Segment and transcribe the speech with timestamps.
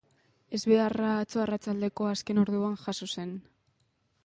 [0.57, 3.37] Ezbeharra atzo arratsaldeko azken orduan jazo zen.